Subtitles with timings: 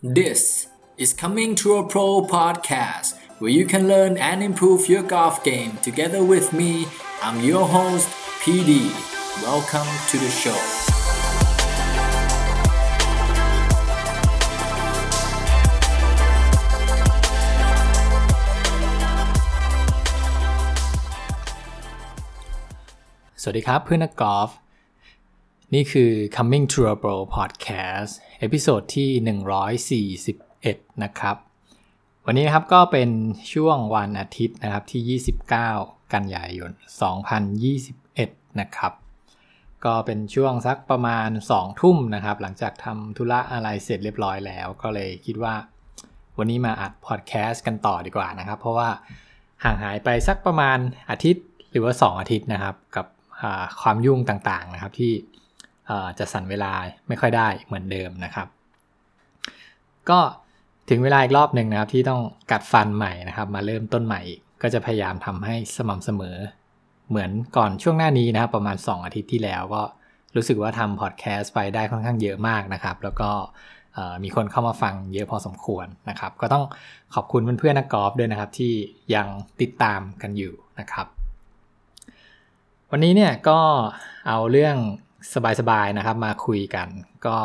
[0.00, 0.67] This
[0.97, 5.77] is Coming to a Pro podcast, where you can learn and improve your golf game
[5.83, 6.87] together with me.
[7.21, 8.07] I'm your host,
[8.41, 8.89] PD.
[9.43, 10.57] Welcome to the show.
[23.41, 24.49] สวัสดีครับเพื่อนนักกอล์ฟ
[25.75, 29.09] นี่คือ Coming to a Pro Podcast episode ที่
[30.49, 31.35] 141 นะครับ
[32.25, 33.09] วันนี้นะครับก็เป็น
[33.53, 35.19] ช่วงวันอาทิตย์นะครับที่
[35.69, 36.71] 29 กันยายน
[37.85, 38.93] 2021 นะครับ
[39.85, 45.55] ก็เป็นช่วงสักประมาณ 2 ทุ่มนะครับ หลังจากทำธุระอะไรเสร็จเรียบร้อยแล้ว ก็เลยคิดว่า
[46.37, 48.89] วันนี้มาอัดพอดแคสต์กันต่อดีกว่านะครับ เพราะว่า
[49.63, 50.77] ห่างหายไปสักประมาณ
[51.09, 53.05] อาทิตย์หรือว่า 2 อาทิตย์นะครับ กับ
[53.81, 55.13] ความยุ่งต่างๆนะครับที่
[56.19, 56.71] จะสั่นเวลา
[57.07, 58.47] ไม่ค่อยได้เหมือนเดิมนะครับ
[60.09, 60.19] ก็
[60.89, 66.37] ถึงเวลาอีกรอบหนึ่งนะครับที่ต้องกัดฟันใหม่นะครับ มาเริ่มต้นใหม่อีกก็จะพยายามทำให้สม่ำเสมอ
[67.09, 69.83] เหมือนก่อนช่วงหน้านี้นะครับประมาณ 2 อาทิตย์ที่แล้วก็
[70.35, 73.31] รู้สึกว่าทำพอดแคสต์ไปได้ค่อนข้างเยอะมากนะครับ แล้วก็
[74.23, 76.63] มีคนเข้ามาฟังเยอะพอสมควรนะครับ ก็ต้อง
[77.15, 78.73] ขอบคุณเพื่อนๆนักกอล์ฟด้วยนะครับ ที่
[79.15, 79.27] ยัง
[79.61, 81.07] ติดตามกันอยู่นะครับ
[82.91, 83.59] วันนี้เนี่ยก็
[84.27, 84.75] เอาเรื่อง
[85.59, 86.87] สบายๆนะครับมาคุยกัน
[87.25, 87.37] ก็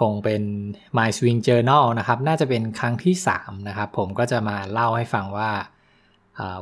[0.00, 0.42] คงเป็น
[0.96, 5.50] My Swing Journal นะครับ น่าจะเป็นครั้งที่ 3 นะครับ ผมก็จะมาเล่าให้ฟังว่า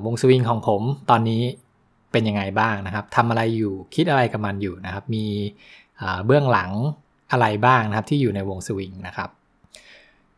[0.04, 1.42] วงสวิงของผมตอนนี้
[2.12, 5.26] เป็นยังไงบ้างนะครับทำอะไรอยู่คิดอะไรกับมันอยู่นะครับ มี
[6.26, 6.70] เบื้องหลัง
[7.32, 9.30] อะไรบ้างนะครับที่อยู่ในวงสวิงนะครับ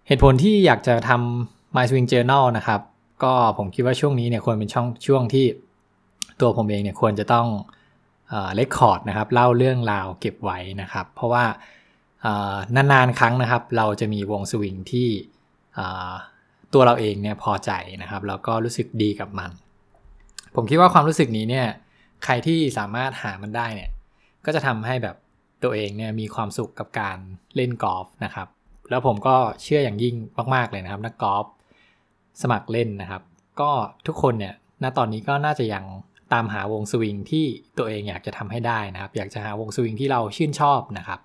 [0.07, 2.81] เหตุผลที่อยากจะทำ My Swing Journal นะครับ
[3.25, 5.47] ก็ผมคิดว่าช่วงนี้เนี่ยควรเป็นช่องช่วงที่
[6.41, 7.47] ตัวผมเองเนี่ยควรจะต้อง
[8.31, 11.45] เลคคอร์ดนะครับเล่าเรื่องราวเก็บไว้นะครับ เพราะว่า
[12.93, 15.09] นานๆครั้งนะครับ เราจะมีวงสวิงที่
[16.73, 17.71] ตัวเราเองเนี่ยพอใจ
[18.03, 19.51] นะครับแล้วก็รู้สึกดีกับมัน
[20.55, 21.67] ผมคิดว่าความรู้สึกนี้เนี่ย
[22.25, 23.91] ใครที่สามารถหามันได้เนี่ย
[24.45, 25.17] ก็จะทำให้แบบ
[25.63, 27.19] ตัวเองเนี่ยมีความสุขกับการ
[27.57, 28.49] เล่นกอล์ฟนะครับ
[28.91, 30.15] แล้วผมก็เชื่ออย่างยิ่ง
[30.55, 31.47] มากๆเลยนะครับ นักกอล์ฟ
[32.43, 33.23] สมัครเล่นนะครับ
[33.61, 33.71] ก็
[34.07, 35.85] ทุกคนเนี่ยณตอนนี้ก็น่าจะยัง
[36.35, 37.45] ตามหาวงสวิงที่
[37.79, 41.21] ตัวเองอยากจะทำให้ได้นะครับ อยากจะหาวงสวิงที่เราชื่นชอบนะครับ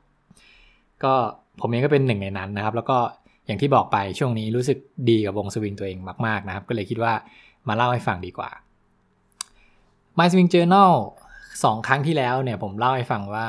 [1.03, 1.13] ก็
[1.61, 2.97] ผมเองก็เป็นหนึ่งในนั้นนะครับ แล้วก็
[3.45, 4.77] อย่างที่บอกไปช่วงนี้รู้สึก
[5.09, 7.13] ดีกับวงสวิงตัวเองมากๆนะครับ ก็เลยคิดว่า
[7.67, 8.51] มาเล่าให้ฟังดีกว่า
[10.17, 10.93] My Swing Journal
[11.63, 13.47] สองครั้งที่แล้วเนี่ยผมเล่าให้ฟังว่า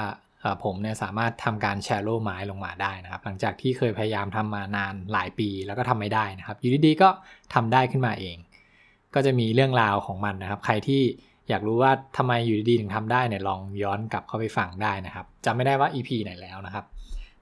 [0.64, 7.08] ผมเนี่ยสามารถทำการแชร์โลไม้ลงมาได้นะครับ หลังจากที่เคยพยายามทำมานานหลายปีแล้วก็ทำไม่ได้นะครับอยู่ดีๆก็
[7.54, 8.36] ทำได้ขึ้นมาเอง
[9.14, 11.02] ก็จะมีเรื่องราวของมันนะครับ ใครที่
[11.50, 16.84] อยากรู้ว่าทำไมอยู่ดีๆถึงทำได้เนี่ยลองย้อนกลับเข้าไปฟังได้นะครับจำไม่ได้ว่า EP ไหนแล้วนะครับ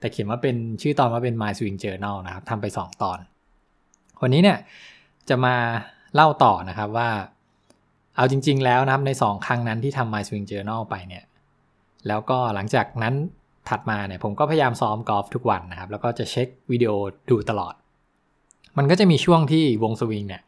[0.00, 3.18] แต่เขียนว่าเป็นชื่อตอนว่าเป็น My Swing Journal นะครับทำไป 2 ตอน
[4.22, 4.58] วันนี้เนี่ย
[5.28, 5.54] จะมา
[6.14, 7.08] เล่าต่อนะครับว่า
[8.16, 11.24] เอาจริง ๆ แล้วนะครับใน 2 ครั้งนั้นที่ทำ My Swing Journal ไปเนี่ย
[12.08, 13.14] แล้วก็หลังจากนั้น
[13.68, 16.90] ถัดมาเนี่ยผมก็พยายามซ้อมกอล์ฟทุกวันนะครับ แล้วก็จะเช็ควิดีโอ
[17.30, 17.74] ดูตลอด
[18.78, 20.42] มันก็จะมีช่วงที่วงสวิงเนี่ย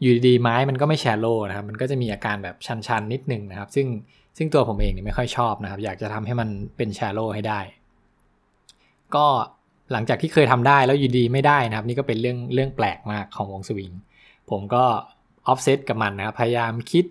[0.00, 3.86] อยู่ดีไม้มันก็ไม่แชโลนะครับ มันก็จะมีอาการแบบชันๆนิดนึงนะครับ ซึ่ง
[4.36, 7.60] ซึ่งตัวผมเองเนี่ยไม่ค่อยชอบนะครับ อยากจะทำให้มันเป็นแชโลให้ได้
[9.14, 9.26] ก็
[9.92, 13.92] หลังจากที่เคยทำได้แล้วอยู่ดีไม่ได้นะครับ นี่ก็เป็นเรื่องเรื่องแปลกมากของวงสวิง
[14.50, 14.84] ผมก็
[15.46, 17.04] ออฟเซตกับมันนะครับ พยายามคิด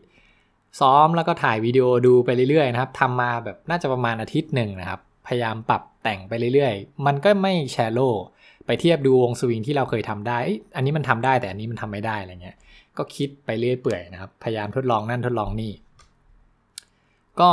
[0.80, 8.00] ซ้อมแล้วก็ถ่ายวิดีโอดูไปเรื่อยๆนะครับทำมาแบบน่าจะประมาณอาทิตย์หนึ่งนะครับ พยายามปรับแต่งไปเรื่อยๆ มันก็ไม่แชโล
[8.66, 10.38] ไปเทียบดูวงสวิงที่เราเคยทำได้
[10.76, 12.58] อันนี้มันทำได้แต่อันนี้มันทำไม่ได้อะไรเงี้ย
[12.98, 15.72] ก็คิดไปเรื่อยเปื่อยนะครับ พยายามทดลองนั่นทดลองนี่
[17.40, 17.50] ก็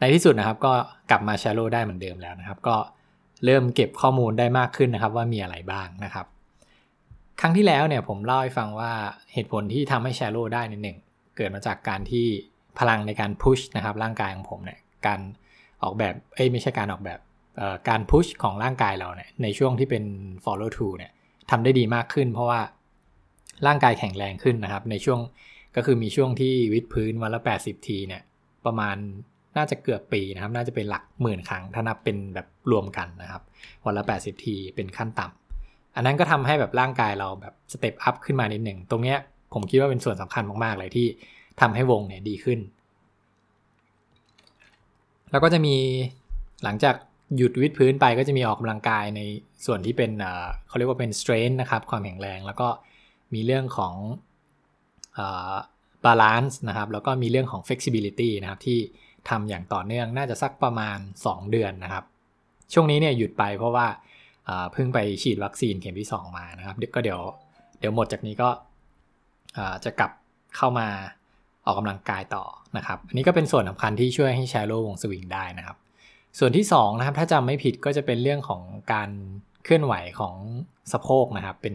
[0.00, 0.72] ในที่สุดนะครับ ก็
[1.10, 2.76] กลับมาแชร์โลได้เหมือนเดิมแล้วนะครับ ก็
[3.44, 6.26] เริ่มเก็บข้อมูลได้มากขึ้นนะครับ ว่ามีอะไรบ้างนะครับ
[7.40, 8.92] ครั้งที่แล้วเนี่ยผมเล่าให้ฟังว่า
[9.32, 10.96] เหตุผลที่ทำให้แชร์โลได้ในหนึ่ง
[11.36, 12.26] เกิดมาจากการที่
[12.78, 15.20] พลังในการพุชนะครับร่างกายของผมเนี่ยการ
[15.82, 17.18] ออกแบบเอ้ยไม่ใช่การออกแบบ
[17.88, 20.04] การพุชของร่างกายเราเนี่ยในช่วงที่เป็น
[20.44, 21.12] follow t o เนี่ย
[21.50, 22.60] ทำได้ดีมากขึ้น เพราะว่า
[23.66, 25.20] ร่างกายแข็งแรงขึ้นนะครับ ในช่วง
[25.76, 28.22] ก็คือมีช่วงที่วิดพื้นวันละ 80 ทีเนี่ย
[28.66, 28.96] ประมาณ
[29.56, 33.42] น่าจะเกือบปีนะครับ น่าจะเป็นหลักหมื่นครั้งถ้านับเป็นแบบรวมกันนะครับ
[33.86, 39.18] วันละ 80 ทีเป็นขั้นต่ำอันนั้นก็ทำให้แบบร่างกายเราแบบสเต็ปอัพขึ้นมานิดหนึ่งตรงเนี้ย
[39.54, 41.06] ผมคิดว่าเป็นส่วนสำคัญมากๆเลยที่
[41.60, 42.58] ทำให้วงเนี่ยดีขึ้น
[45.30, 45.76] แล้วก็จะมี
[46.64, 46.94] หลังจาก
[47.36, 49.20] หยุดวิดพื้นไปก็จะมีออกกำลังกายใน
[49.66, 50.10] ส่วนที่เป็น
[50.68, 52.68] เขาเรียกว่าเป็น strength นะครับ ความแข็งแรง แล้วก็
[53.34, 53.94] มีเรื่องของ
[56.04, 58.78] balance นะครับ แล้วก็มีเรื่องของ flexibility นะครับ ที่
[59.28, 62.04] ทำอย่างต่อเนื่องน่าจะสักประมาณ 2 เดือนนะครับ
[62.72, 63.86] ช่วงนี้เนี่ยหยุดไปเพราะว่า
[64.72, 67.20] เพิ่งไปฉีดวัคซีนเข็มที่ 2 มานะครับก็เดี๋ยว
[67.78, 68.48] เดี๋ยวหมดจากนี้ก็
[69.84, 70.10] จะกลับ
[70.56, 70.88] เข้ามา
[71.66, 72.44] ออกกำลังกายต่อ
[72.76, 75.76] นะครับ อันนี้ก็เป็นส่วนสำคัญที่ช่วยให้ shallow วงสวิงได้นะครับ
[76.38, 79.10] ส่วนที่2นะครับถ้าจำไม่ผิดก็จะเป็นเรื่องของการ
[79.64, 80.34] เคลื่อนไหวของ
[80.92, 81.74] สะโพกนะครับ เป็น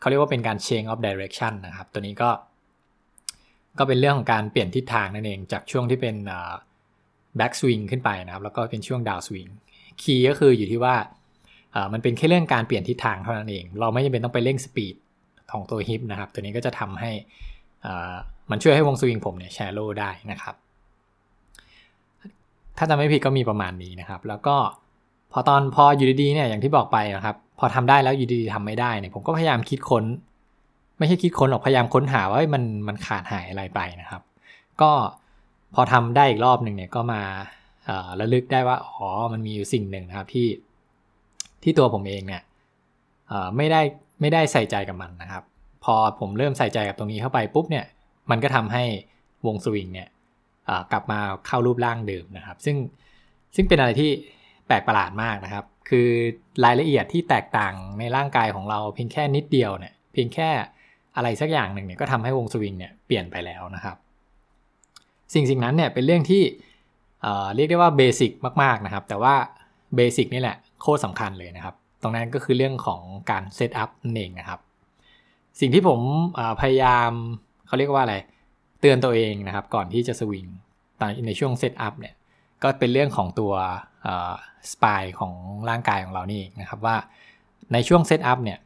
[0.00, 2.30] เขาเรียกว่าเป็นการ change of direction นะครับ ตัวนี้ก็
[3.78, 6.16] ก็เป็นเรื่องของการเปลี่ยนทิศทางนั่นเองจากช่วงที่เป็น
[7.38, 9.50] back swing ขึ้นไปนะครับ แล้วก็เป็นช่วง down swing
[10.02, 10.96] คีย์ก็คืออยู่ที่ว่า
[11.92, 14.94] มันเป็นแค่เรื่องการเปลี่ยนทิศทางเท่านั้นเอง เราไม่จำเป็นต้องไปเร่งสปีด
[15.52, 17.10] ของตัวฮิปนะครับ ตัวนี้ก็จะทำให้
[18.50, 20.54] มันช่วยให้วงสวิงผมเนี่ยแชโลได้นะครับ
[22.78, 24.56] ถ้าจะไม่ผิดก็มีประมาณนี้นะครับ แล้วก็
[25.32, 30.04] พอตอนพออยู่ดีๆเนี่ยอย่างที่บอกไปนะครับ พอทำได้แล้วอยู่ดีๆทำไม่ได้เนี่ยผมก็พยายามคิดค้น
[30.98, 34.22] ไม่ใช่คิดค้นหรอกพยายามค้นหาว่ามันมันขาดหายอะไรไปนะครับ
[34.80, 34.90] ก็
[35.74, 37.22] พอทำได้อีกรอบหนึ่งเนี่ยก็มา
[38.20, 40.48] ระลึกได้ว่าอ๋อมันมีอยู่สิ่งหนึ่งนะครับที่
[41.62, 42.42] ที่ตัวผมเองเนี่ย
[43.56, 43.80] ไม่ได้
[44.20, 45.42] ไม่ได้ใส่ใจกับมันนะครับ
[45.84, 47.84] พอผมเริ่มใส่ใจกับตรงนี้เข้าไปปุ๊บเนี่ย
[48.30, 48.84] มันก็ทำให้
[49.46, 50.08] วงสวิงเนี่ย
[50.92, 52.76] กลับมาเข้ารูปร่างเดิมนะครับ ซึ่ง
[53.54, 54.10] ซึ่งเป็นอะไรที่
[54.66, 56.08] แปลกประหลาดมากนะครับ คือ
[56.64, 60.50] รายละเอียดที่แตกต่างในร่างกายของเราเพียงแค่นิดเดียวเนี่ยเพียงแค่
[61.16, 63.96] อะไรสักอย่างหนึ่งเนี่ยก็ทำให้วงสวิงเนี่ยเปลี่ยนไปแล้วนะครับ
[65.34, 66.42] สิ่งสิ่งนั้นเนี่ยเป็นเรื่องที่
[67.54, 68.32] เรียกได้ว่า basic
[68.62, 69.34] มากๆนะครับ แต่ว่า
[69.96, 73.00] basic นี่แหละโคตรสำคัญเลยนะครับ ตรงนั้นก็คือเรื่องของ
[73.30, 74.60] การ setup นั่นเองนะครับ
[75.60, 76.00] สิ่งที่ผม
[76.60, 77.10] พยายาม
[77.66, 78.16] เขาเรียกว่าอะไร
[78.84, 80.46] เตือนตัวเองนะครับ ก่อนที่จะสวิง
[81.00, 82.14] ตอนในช่วง setup เนี่ย
[82.62, 83.52] ก็เป็นเรื่องของตัว
[84.72, 85.32] spine ของ
[85.68, 86.96] ร่างกายของเรานี่นะครับว่า
[87.72, 88.58] ในช่วง setup เนี่ย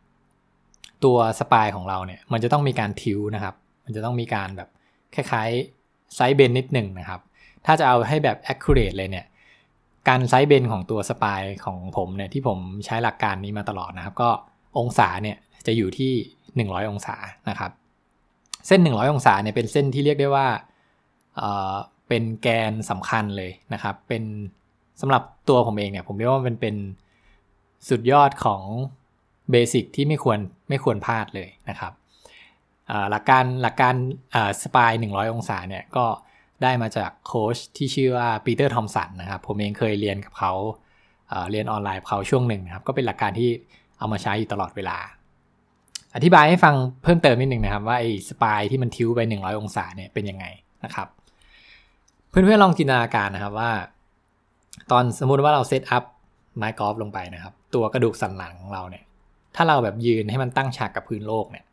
[1.05, 3.55] ตัว spine ของเราเนี่ยมันจะต้องมีการทิวนะครับ
[3.85, 4.69] มันจะต้องมีการแบบ
[5.15, 7.21] คล้ายๆ side bend นิดหนึ่งนะครับ
[7.67, 9.27] ถ้าจะเอาให้แบบ accurate เลยเนี่ย
[10.09, 14.31] การ side bend ของตัว spine ของผมเนี่ยที่ผมใช้หลักการนี้มาตลอดนะครับ ก็
[14.79, 15.37] องศาเนี่ย
[15.67, 16.13] จะอยู่ที่
[16.69, 17.17] 100 องศา
[17.49, 17.71] นะครับ
[18.67, 20.49] เส้น 100 องศาเนี่ยเป็นเส้นที่เรียกได้ว่า
[21.37, 24.25] เป็นแกนสำคัญเลยนะครับ เป็น
[25.01, 26.75] สำหรับตัวผมเองเนี่ยผมเรียกว่ามันเป็น
[27.89, 28.63] สุดยอดของ
[29.51, 30.39] basic ที่ไม่ควร
[30.69, 31.93] ไม่ควรพลาดเลยนะครับ
[33.11, 33.95] หลักการหลักการ
[34.63, 36.07] spine 100 องศาเนี่ยก็
[36.63, 40.53] ได้มาจากโค้ชที่ชื่อว่าปีเตอร์ทอมสันนะครับ ผมเองเคยเรียนกับเขา
[41.51, 43.51] เรียนออนไลน์เขาช่วงหนึ่งนะครับ ก็เป็นหลักการที่
[43.99, 44.99] เอามาใช้อยู่ตลอดเวลา
[46.15, 50.47] อธิบายให้ฟังเพิ่มเติมนิดหนึ่งนะครับ ว่าไอ้ spine ที่มัน tilt ไป 100 องศาเนี่ยเป็นยังไง
[50.85, 51.09] นะครับ
[52.31, 53.71] เพื่อนๆลองจินตนาการนะครับว่า
[54.91, 56.05] ตอนสมมุติว่าเรา set up
[56.57, 59.05] ไม้กอล์ฟลงไปนะครับ ตัวกระดูกสันหลังของเราเนี่ย
[59.57, 61.65] ถ้าเราแบบยืนให้มันตั้งฉากกับพื้นโลกเนี่ย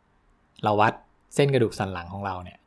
[0.64, 0.92] เราวัด
[1.34, 2.58] เส้นกระดูกสันหลังของเราเนี่ย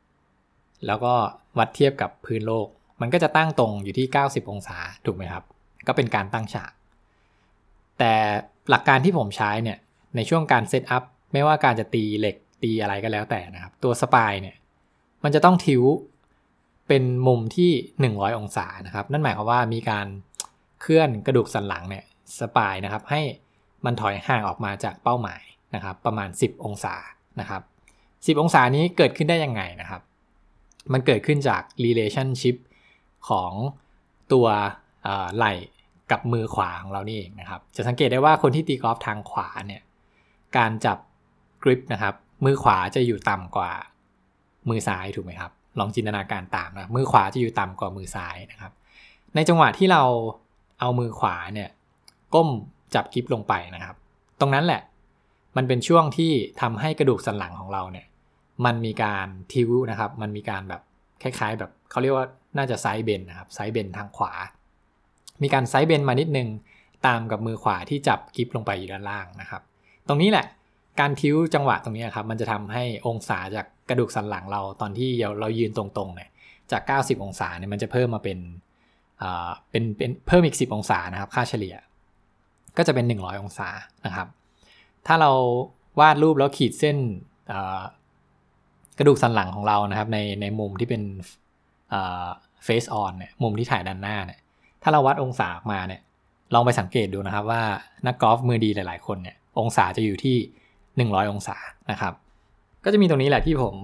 [0.86, 1.14] แล้วก็
[1.58, 2.66] วัดเทียบกับพื้นโลก
[3.00, 5.44] มันก็จะตั้งตรงอยู่ที่ 90 องศาถูกไหมครับ
[5.86, 6.72] ก็เป็นการตั้งฉาก
[7.98, 8.12] แต่
[8.70, 9.78] หลักการที่ผมใช้เนี่ย
[10.16, 14.56] ในช่วงการเซตอัพ ไม่ว่าการจะตีเหล็กตีอะไรก็แล้วแต่นะครับ ตัวสปายเนี่ย
[15.24, 15.82] มันจะต้องทิว
[16.88, 17.70] เป็นมุมที่
[18.10, 20.06] 100 องศานะครับ นั่นหมายความว่ามีการ
[20.80, 22.04] เคลื่อนกระดูกสันหลังเนี่ย
[22.40, 23.20] สปายนะครับ ให้
[23.84, 25.42] มันถอยห่างออกมาจากเป้าหมาย
[25.74, 26.94] นะครับ ประมาณ 10 องศา
[27.40, 27.62] นะครับ
[28.06, 30.02] 10 องศานี้เกิดขึ้นได้ยังไงนะครับ
[30.92, 32.56] มันเกิดขึ้นจาก relationship
[33.28, 33.52] ของ
[34.32, 34.46] ตัว
[35.36, 35.52] ไหล่
[36.10, 39.82] กับมือขวาของเรานี่เองนะครับ จะสังเกตได้ว่าคนที่ตีกอล์ฟทางขวาเนี่ย
[40.56, 40.98] การจับ
[41.62, 42.14] กริปนะครับ
[42.44, 43.70] มือขวาจะอยู่ต่ำกว่า
[44.68, 48.72] มือซ้ายถูกไหมครับ ลองจินตนาการตามนะมือขวาจะอยู่ต่ำกว่ามือซ้ายนะครับ
[49.34, 50.02] ในจังหวะที่เรา
[50.80, 51.70] เอามือขวาเนี่ย
[52.34, 52.48] ก้ม
[52.94, 53.96] จับกิฟลงไปนะครับ
[54.40, 54.82] ตรงนั้นแหละ
[55.56, 58.06] มันเป็นช่วงที่ทำให้กระดูกสันหลังของเราเนี่ย
[58.64, 60.82] มันมีการทิวนะครับ มันมีการแบบ
[61.22, 62.26] คล้ายๆ แบบเขาเรียกว่า
[62.56, 64.32] น่าจะ side bend นะครับ side bend ทางขวา
[65.42, 66.48] มีการ side bend มานิดนึง
[67.06, 69.62] ตามกับมือขวาที่จับ grip ลงไปอยู่ด้านล่างนะครับ
[70.08, 70.46] ตรงนี้แหละ
[71.00, 76.30] การทิ้วจังหวะตรงนี้ครับ มันจะทำให้องศาจากกระดูกสันหลังเราตอนที่เรายืนตรงๆเนี่ย
[76.72, 78.38] จาก 90 องศาเนี่ยมันจะเพิ่มมาเป็น
[79.70, 81.74] เป็นเป็นเพิ่มอีก 10 องศานะครับ ค่าเฉลี่ย
[82.76, 83.68] ก็จะเป็น 100 องศา
[84.06, 84.28] นะครับ
[85.06, 85.30] ถ้าเรา
[86.00, 86.96] วาดรูปแล้วขีดเส้น
[88.98, 91.02] กระดูกสันหลังของเรานะครับ ในในมุมที่เป็น
[92.64, 94.40] เฟสออนเนี่ยมุมที่ถ่ายด้านหน้าเนี่ย
[94.82, 96.00] ถ้าเราวัดองศาออกมาเนี่ย
[96.54, 97.62] ลองไปสังเกตดูนะครับว่า
[98.06, 100.36] นักกอล์ฟมือดีหลาย ๆ คนเนี่ยองศาจะอยู่ที่
[100.98, 101.56] 100 องศา
[101.90, 102.14] นะครับ
[102.84, 103.74] ก็จะมีตรงนี้แหละที่ผม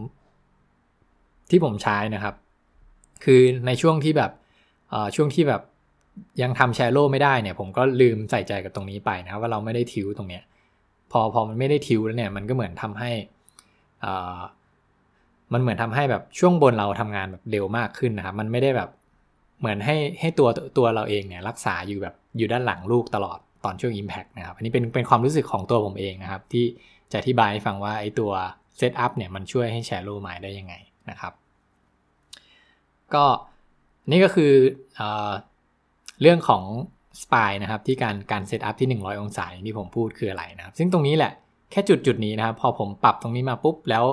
[1.51, 2.35] ที่ผมใช้นะครับ
[3.25, 4.31] คือในช่วงที่แบบ
[5.17, 5.63] ช่วงที่แบบ
[6.43, 10.43] ยังทำแชร์โลไม่ได้เนี่ย ผมก็ลืมใส่ใจกับตรงนี้ไปนะว่าเราไม่ได้ทิวตรงเนี้ย
[11.13, 13.11] พอพอมันไม่ได้ทิวแล้วเนี่ยมันก็เหมือนทำให้
[15.53, 18.91] มันเหมือนทำให้แบบช่วงบนเราทำงานแบบเร็วมากขึ้นนะครับ มันไม่ได้แบบ
[19.61, 20.49] เหมือนให้ให้ตัว
[20.79, 26.65] ตัวเราเองเนี่ยรักษาอยู่แบบอยู่ด้านหลังลูกตลอดตอนช่วง Impact นะครับ อันนี้เป็นเป็นความรู้สึกของตัวผมเองนะครับ ที่
[27.13, 28.33] จะอธิบายให้ฟังว่าไอ้ตัว
[28.77, 30.75] setup เนี่ยมันช่วยให้ shallow ไม้ได้ยังไง
[31.11, 31.33] นะครับ
[33.15, 33.25] ก็
[34.11, 34.53] นี่ก็คือ
[34.97, 35.03] เอ
[36.23, 36.65] เรื่องของ
[37.23, 41.33] spine นะครับที่การการ setup ที่ 100 องศาที่ผมพูดคืออะไรนะครับ ซึ่งตรงนี้แหละ
[41.71, 44.05] แค่จุดจุดนี้นะครับพอผมปรับตรงนี้มาปุ๊บแล้ว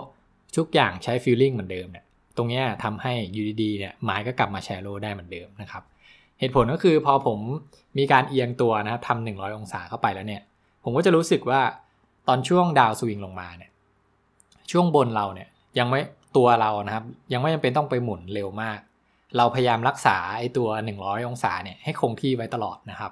[0.58, 2.06] ทุกอย่างใช้ feeling เหมือนเดิมเนี่ย
[2.38, 5.84] ตรงนี้ทำให้อยู่ดีๆ เนี่ยไม้ก็กลับมา shallow ได้เหมือนเดิมนะครับ
[6.40, 7.40] เหตุผลก็คือพอผม
[7.98, 10.42] มีการเอียงตัวนะครับทำหนึ่งร้อยองศาเข้าไปแล้วเนี่ย
[10.84, 11.62] ผมก็จะรู้สึกว่า
[12.28, 13.72] ตอนช่วงดาวสวิงลงมาเนี่ย
[14.72, 15.50] ช่วงบนเราเนี่ย
[15.80, 16.00] ยังไม่
[16.38, 18.80] ตัวเรานะครับ ยังไม่จำเป็นต้องไปหมุนเร็วมาก
[19.38, 20.68] เราพยายามรักษาไอ้ตัว
[21.00, 23.12] 100 องศาเนี่ยให้คงที่ไว้ตลอดนะครับ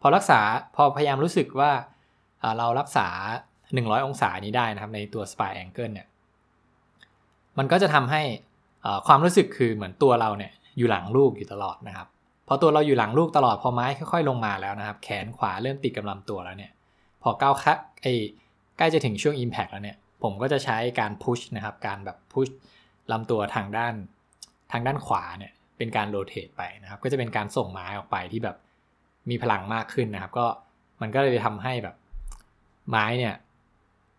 [0.00, 0.40] พอรักษา
[0.76, 1.70] พอพยายามรู้สึกว่า
[2.58, 3.08] เรารักษา
[3.56, 6.06] 100 องศานี้ได้นะครับ ในตัว spy angle เนี่ย
[7.58, 8.22] มันก็จะทำให้
[9.06, 12.08] ความรู้สึกคือเหมือนตัวเราเนี่ยอยู่หลังลูกอยู่ตลอดนะครับ
[12.48, 16.72] พอตัวเราอยู่หลังลูกตลอดพอไม้ค่อยๆ ลงมาแล้วนะครับ แขนขวาเริ่มติดกับลำตัวแล้วเนี่ย
[17.22, 18.06] พอก้าวคักไอ
[18.78, 22.48] ใกล้จะถึงช่วง Impact แล้วเนี่ย ผมก็จะใช้การ push นะครับ การแบบ push
[23.12, 23.94] ลำตัวทางด้าน
[24.72, 28.56] ทางด้านขวาเนี่ย เป็นการ rotate ไปนะครับ ก็จะเป็นการส่งไม้ออกไปที่แบบ
[29.30, 30.46] มีพลังมากขึ้นนะครับ ก็
[31.00, 31.96] มันก็เลยทำให้แบบ
[32.90, 33.34] ไม้เนี่ย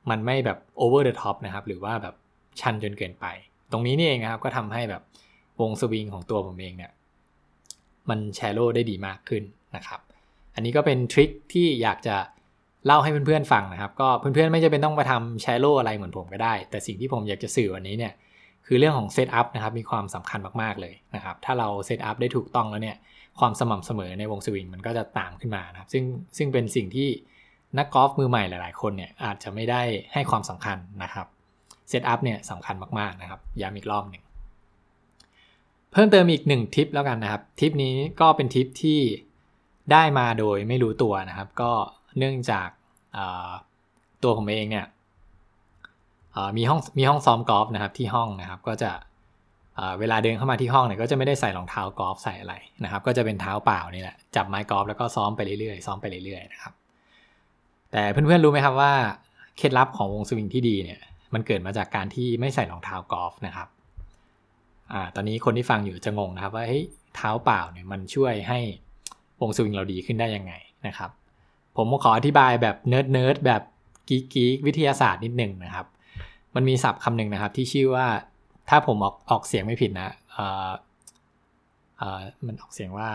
[0.09, 2.15] มันไม่แบบ over the top นะครับ หรือว่าแบบ
[2.59, 3.25] ชันจนเกินไป
[3.71, 5.01] ตรงนี้นี่เองนะครับก็ทำให้แบบ
[5.61, 6.91] วงสวิงของตัวผมเองเนี่ย
[8.09, 9.43] มัน shallow ได้ดีมากขึ้น
[9.75, 9.99] นะครับ
[10.55, 12.15] อันนี้ก็เป็น trick ที่อยากจะ
[12.85, 18.13] เล่าให้เพื่อนๆฟังนะครับ ก็เพื่อนๆไม่จำเป็นต้องไปทำ shallow อะไรเหมือนผมก็ได้ แต่สิ่งที่ผมอยากจะสื่อวันนี้เนี่ย
[18.65, 22.97] คือเรื่องของ setup นะครับมีความสำคัญมากๆเลยนะครับถ้าเรา set up ได้ถูกต้องแล้วเนี่ย
[23.39, 26.03] ความสม่ำเสมอในวงสวิงมันก็จะตามขึ้นมานะครับซึ่ง
[26.37, 27.09] ซึ่งเป็นสิ่งที่
[27.77, 29.81] นักกอล์ฟมือใหม่หลายๆ คนเนี่ยอาจจะไม่ได้
[30.13, 31.27] ให้ความสำคัญนะครับ
[31.89, 34.23] เซตอัพเนี่ยสำคัญมากๆนะครับย้ำอีกรอบหนึ่ง
[35.91, 38.99] เพิ่มเติมอีกหนึ่งทิปแล้วกันนะครับทิปนี้ก็เป็นทิปที่
[39.91, 41.71] ได้มาโดยไม่รู้ตัวนะครับ ก็
[42.17, 42.67] เนื่องจาก
[44.23, 44.85] ตัวผมเองเนี่ย
[46.57, 48.91] มีห้องมีห้องซ้อมกอล์ฟนะครับที่ห้องนะครับก็จะ
[49.99, 56.73] เวลาเดินเข้ามาที่ห้องเนี่ยก็จะไม่ได้ใส่รองเท้ากอล์ฟใส่อะไรนะครับ ก็จะเป็นเท้าเปล่านี่แหละจับไม้กอล์ฟแล้วก็ซ้อมไปเรื่อยๆซ้อมไปเรื่อยๆนะครับ
[57.91, 58.91] แต่เพื่อนๆรู้ไหมครับว่า
[59.57, 60.99] เคล็ดลับของวงสวิงที่ดีเนี่ย
[61.33, 63.67] มันเกิดมาจากการที่ไม่ใส่รองเท้ากอล์ฟนะครับ
[64.93, 66.83] อ่าตอนนี้คนที่ฟังอยู่จะงงนะครับว่าเฮ้ย
[67.15, 68.59] เท้าเปล่าเนี่ยมันช่วยให้
[69.41, 70.53] วงสวิงเราดีขึ้นได้ยังไง
[70.87, 71.09] นะครับ
[71.77, 73.61] ผมขออธิบายแบบ nerd nerd แบบ
[74.09, 75.85] geek geek วิทยาศาสตร์นิดหนึ่งนะครับ
[76.55, 78.07] มันมีศัพท์คำหนึ่งนะครับที่ชื่อว่า
[78.69, 80.69] ถ้าผมออกออกเสียงไม่ผิดนะเอ่อ
[81.97, 83.09] เอ่อมันออกเสียงว่า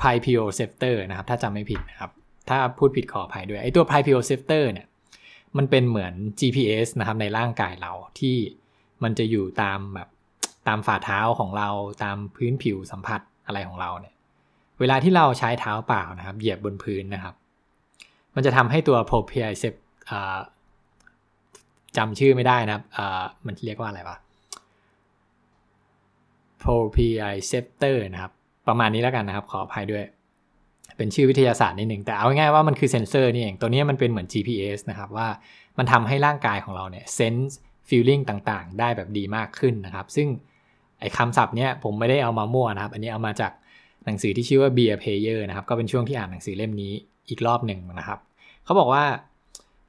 [0.00, 2.10] p i p i o c e p t o r นะครับ ถ้าจำไม่ผิดนะครับ
[2.48, 4.86] ถ้าพูดผิดขออภัยด้วยไอตัว p i p i o c e p t o r เนี่ย
[5.56, 8.36] มันเป็นเหมือน GPS นะครับในร่างกายเราที่
[9.02, 10.08] มันจะอยู่ตามแบบ
[10.68, 11.68] ตามฝ่าเท้าของเรา
[12.02, 14.14] ตามพื้นผิวสัมผัสอะไรของเราเนี่ย
[14.80, 17.34] เวลาที่เราใช้เท้าเปล่านะครับ เหยียบบนพื้นนะครับ
[18.34, 19.78] มันจะทำให้ตัว propriocept
[21.96, 22.84] จำชื่อไม่ได้นะครับ
[23.46, 24.16] มันเรียกว่าอะไรวะ
[26.62, 28.32] proprioceptor นะครับ
[28.68, 30.04] ประมาณนี้แล้วกันนะครับ ขออภัยด้วย
[30.96, 35.28] เป็นชื่อวิทยาศาสตร์นิดหนึ่ง แต่เอาง่ายๆว่ามันคือเซนเซอร์นี่เอง ตัวนี้มันเป็นเหมือน GPS นะครับว่า
[35.78, 40.28] มันทำให้ร่างกายของเราเนี่ย sense feeling ต่างๆ ได้แบบดีมากขึ้นนะครับ ซึ่ง
[41.00, 43.52] ไอ้คำศัพท์เนี้ยผมไม่ได้เอามามั่วนะครับ อันนี้เอามาจาก
[44.04, 46.92] หนังสือที่ชื่อว่า Be a Player นะครับ ก็เป็นช่วงที่อ่านหนังสือเล่มนี้
[47.30, 48.18] อีกรอบหนึ่งนะครับ
[48.64, 49.04] เขาบอกว่า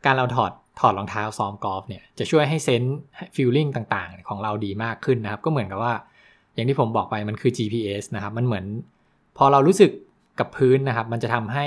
[0.06, 2.98] การเราถอดถอดรองเท้าซ้อมกอล์ฟเนี่ยจะช่วยให้ sense
[3.36, 5.94] ฟีลลิ่งต่างๆ ของเราดีมากขึ้นนะครับ ก็เหมือนกับว่า
[6.54, 8.66] อย่างที่ผมบอกไปมันคือ GPS นะครับมันเหมือน
[9.38, 9.92] พอเรารู้สึก
[10.40, 11.66] กับพื้นนะครับ มันจะทำให้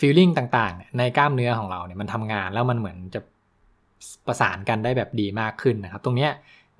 [0.00, 3.20] ฟีลลิ่งต่างๆ ในกล้ามเนื้อของเราเนี่ยมันทำงานแล้วมันเหมือนจะ
[4.26, 6.32] ประสานกันได้แบบดีมากขึ้นนะครับ ตรงเนี้ย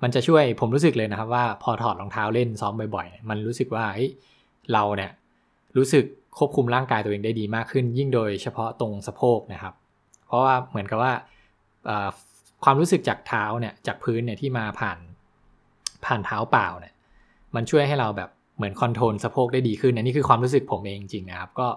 [0.03, 3.85] มันจะช่วยผมรู้สึกเลยนะครับว่าพอถอดรองเท้าเล่นซ้อมบ่อยๆ มันรู้สึกว่า
[4.73, 5.11] เราเนี่ย
[5.77, 6.05] รู้สึก
[6.37, 9.73] ควบคุมร่างกายตัวเองได้ดีมากขึ้น ยิ่งโดยเฉพาะตรงสะโพกนะครับ
[10.27, 11.13] เพราะว่าเหมือนกับว่า
[12.63, 14.97] ความรู้สึกจากเท้าเนี่ยจากพื้นเนี่ยที่มาผ่าน
[16.05, 16.93] ผ่านเท้าเปล่าเนี่ย
[17.55, 21.67] มันช่วยให้เราแบบเหมือนคอนโทรลสะโพกได้ดีขึ้นนนี้คือความรู้สึกผมเองจริงนะครับ ก็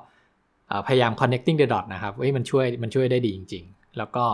[0.86, 4.24] พยายาม connecting the dot นะครับเฮ้ยมันช่วยมันช่วยได้ดีจริง ๆ แล้วก็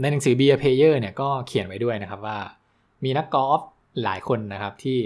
[0.00, 2.38] ในหนังสือ Be a Player เนี่ยก็เขียนไว้ด้วยนะครับว่า
[3.04, 3.60] มีนักกอล์ฟ
[4.04, 4.98] หลายคนนะครับที่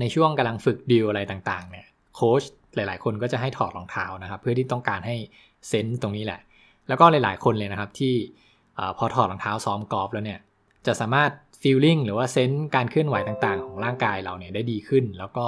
[0.00, 2.42] ในช่วงกำลังฝึกดีลอะไรต่างๆเนี่ย โค้ช
[2.74, 5.16] หลาย ๆ คนก็จะให้ถอดรองเท้านะครับ เพื่อที่ต้องการให้
[5.68, 6.40] เซนส์ตรงนี้แหละ
[6.88, 8.14] แล้วก็หลาย ๆ คนเลยนะครับที่
[8.98, 10.40] พอถอดรองเท้าซ้อมกอล์ฟแล้วเนี่ย
[10.86, 11.30] จะสามารถ
[11.62, 15.46] ฟีลลิ่งหรือว่าเซนส์การเคลื่อนไหวต่าง ๆ ของร่างกายเราเนี่ยได้ดีขึ้น แล้วก็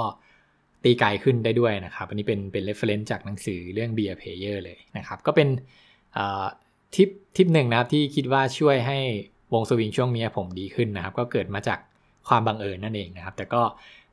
[0.83, 5.47] ตีไกลขึ้นได้ด้วยนะครับ อันนี้เป็นเป็น reference จากหนังสือเรื่อง Be a Player เลยนะครับ ก็เป็น
[6.95, 8.99] ทิปทิปหนึ่งนะครับที่คิดว่าช่วยให้
[9.53, 11.79] วงสวิงช่วงนี้ผมดีขึ้นนะครับ ก็เกิดมาจาก
[12.27, 13.61] ความบังเอิญนั่นเองนะครับ แต่ก็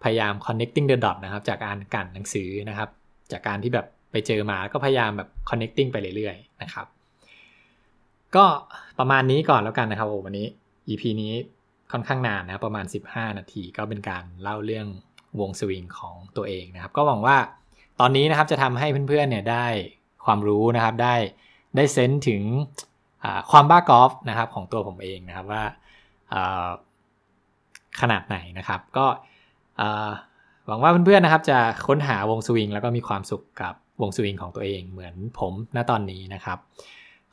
[0.04, 2.88] พยายาม connecting the dot นะครับ จากการกันหนังสือนะครับ
[3.32, 6.86] จากการที่แบบไปเจอมาก็พยายามแบบ connecting ไปเรื่อยๆนะครับ
[8.36, 8.44] ก็
[8.98, 10.46] ประมาณนี้ก่อนแล้วกันนะครับโอ้วันนี้
[10.88, 11.32] EP นี้
[11.92, 14.86] ค่อนข้างนานนะประมาณ 15 นาที ก็เป็นการเล่าเรื่อง
[15.40, 17.36] วงสวิงของตัวเองนะครับ ก็หวังว่า
[18.00, 19.66] ตอนนี้นะครับจะทำให้เพื่อนๆเนี่ยได้
[20.24, 21.14] ความรู้นะครับได้
[21.76, 22.42] ได้เซนส์ถึง
[23.50, 25.64] ความบ้ากอล์ฟนะครับของตัวผมเองนะครับว่า
[28.00, 29.06] ขนาดไหนนะครับ ก็
[30.66, 36.58] หวังว่าเพื่อนๆนะครับ จะค้นหาวงสวิงแล้วก็มีความสุขกับวงสวิงของตัวเองเหมือนผมณตอนนี้นะครับ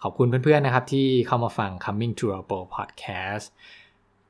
[0.03, 3.45] ขอบคุณเพื่อนๆนะครับที่เข้ามาฟัง Coming to a Pro Podcast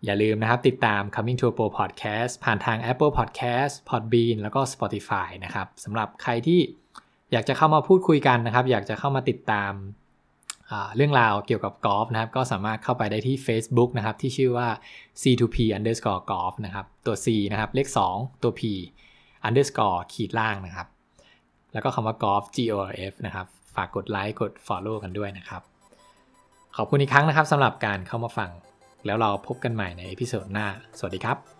[0.05, 6.59] อย่าลืมนะครับติดตาม Coming to a Pro Podcast ผ่านทาง Apple Podcast Podbean แล้วก็ Spotify นะครับสำหรับใครที่
[7.31, 9.71] อยากจะเข้ามาพูดคุยกันนะครับ อยากจะเข้ามาติดตาม
[10.95, 14.67] เรื่องราวเกี่ยวกับกอล์ฟนะครับก็สามารถเข้าไปได้ที่ Facebook นะครับที่ชื่อว่า
[15.21, 18.61] C2P underscore golf นะครับตัว C นะครับเลข 2 ตัว P
[19.47, 20.87] underscore ขีดล่างนะครับ
[21.73, 22.79] แล้วก็คำว่า golf G O
[23.11, 25.61] F นะครับฝากกดไลค์กด follow กันด้วยนะครับ
[26.77, 28.49] ขอบคุณอีกครั้งนะครับสำหรับการเข้ามาฟัง
[29.05, 31.58] แล้วเราพบกันใหม่ใน episode หน้า สวัสดีครับ